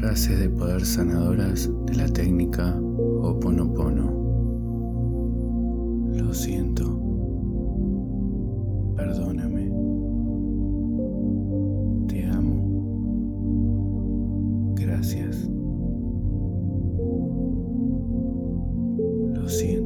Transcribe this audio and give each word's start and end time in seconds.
frases 0.00 0.38
de 0.38 0.48
poder 0.48 0.84
sanadoras 0.86 1.70
de 1.84 1.94
la 1.94 2.08
técnica 2.08 2.74
Ho 2.74 3.32
Oponopono. 3.32 4.10
Lo 6.14 6.32
siento. 6.32 6.98
Perdóname. 8.96 9.70
Te 12.08 12.24
amo. 12.24 12.64
Gracias. 14.74 15.50
Lo 19.34 19.48
siento. 19.50 19.79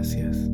gracias. 0.00 0.50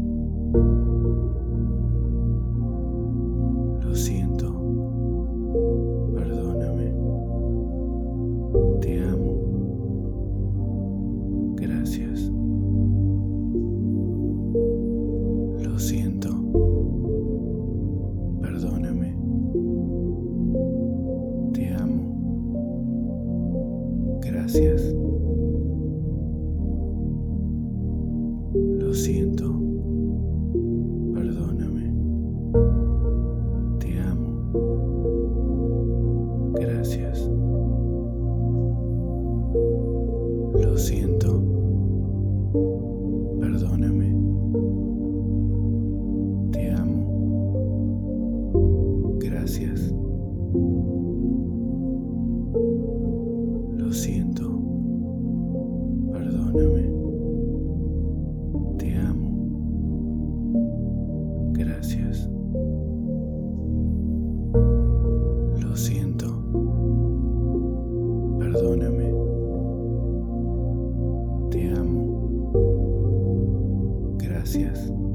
Gracias. 74.58 75.05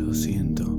Lo 0.00 0.14
siento. 0.14 0.69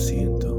siento. 0.00 0.49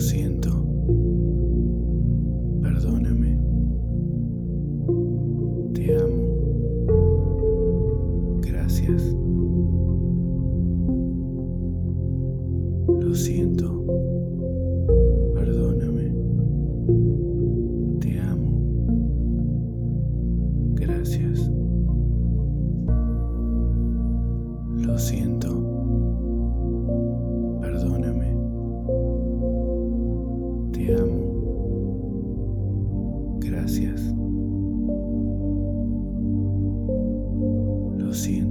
Lucian. 0.00 0.39
See. 38.12 38.49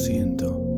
Siento. 0.00 0.69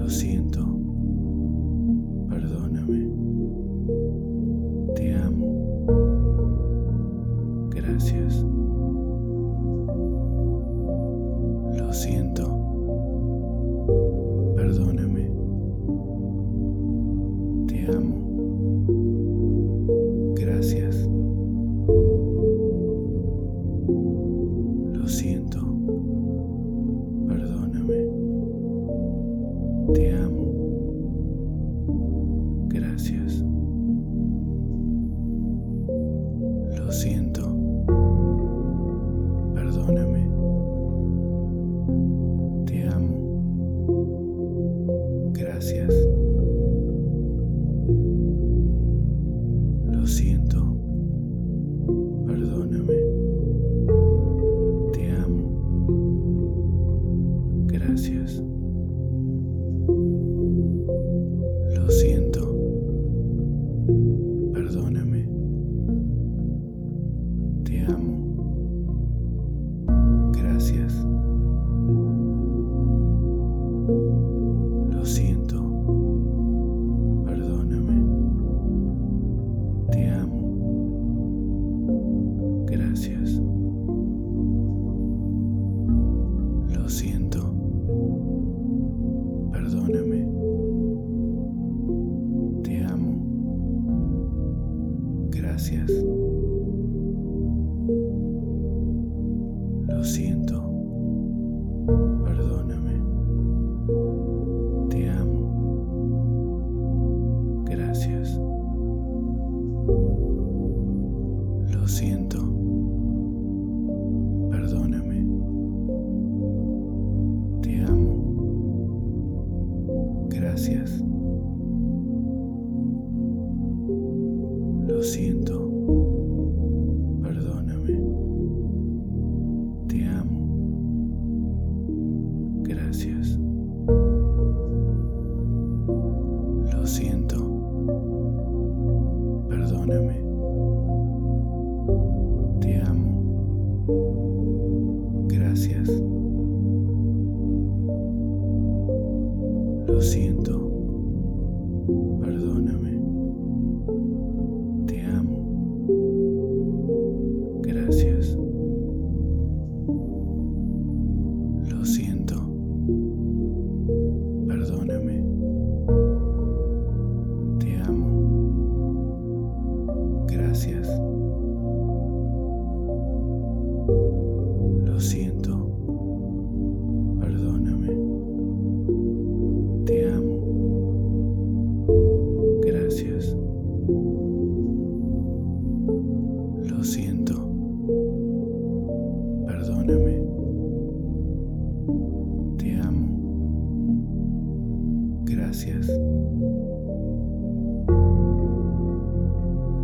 Lo 0.00 0.08
siento. 0.08 0.79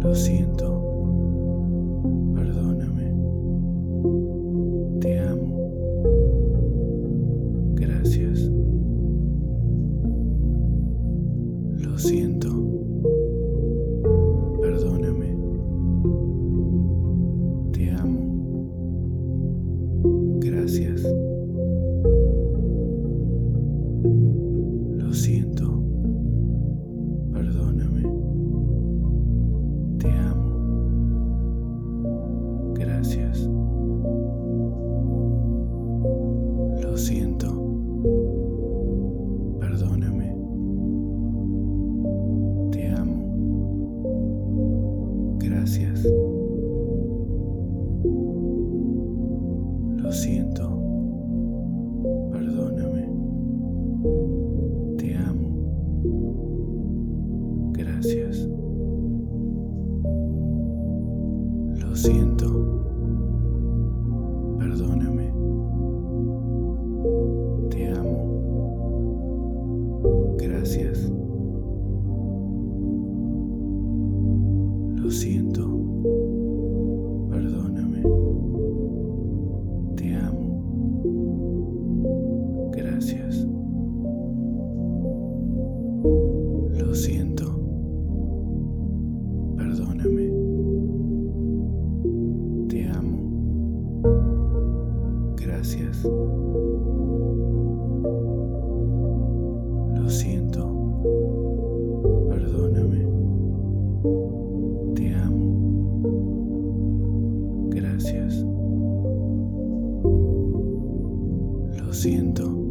Lo 0.01 0.15
siento. 111.97 112.66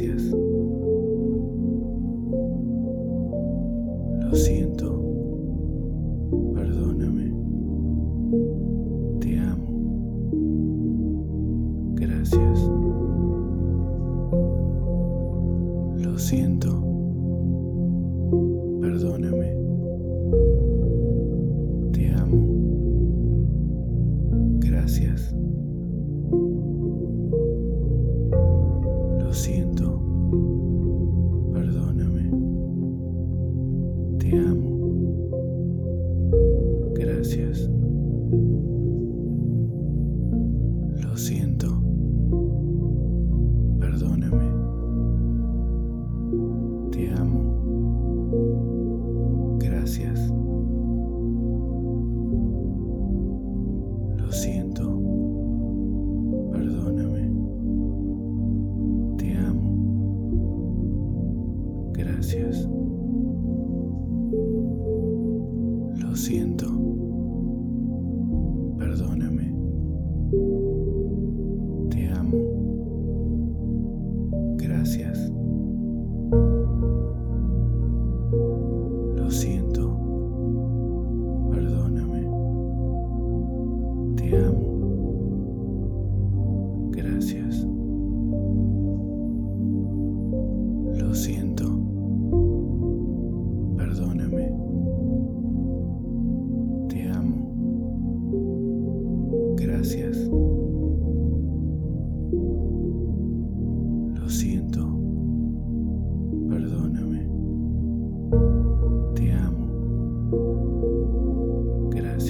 gracias. 0.00 0.43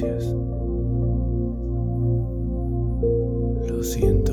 Gracias. 0.04 0.34
Lo 3.70 3.82
siento. 3.82 4.23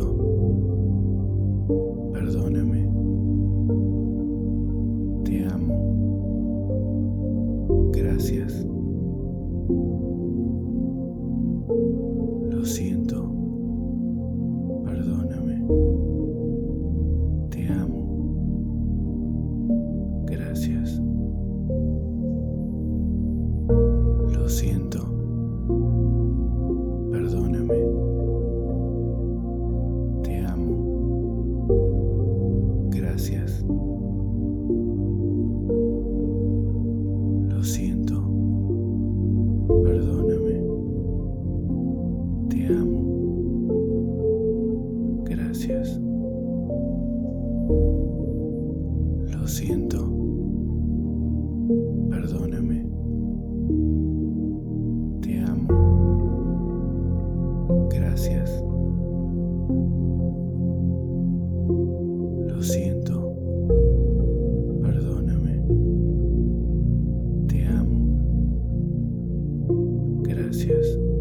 Gracias. 70.51 71.20